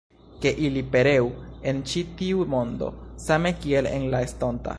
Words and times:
Ke 0.43 0.53
ili 0.69 0.81
pereu 0.95 1.29
en 1.73 1.83
ĉi 1.91 2.03
tiu 2.23 2.49
mondo, 2.55 2.91
same 3.27 3.53
kiel 3.63 3.93
en 3.97 4.11
la 4.17 4.29
estonta! 4.31 4.69